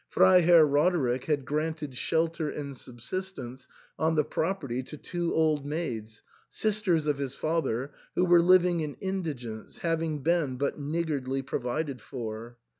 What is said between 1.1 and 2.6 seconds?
ick had granted shelter